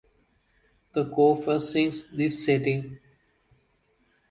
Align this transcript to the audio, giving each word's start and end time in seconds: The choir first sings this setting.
The 0.95 1.05
choir 1.13 1.35
first 1.39 1.73
sings 1.73 2.07
this 2.09 2.43
setting. 2.43 2.97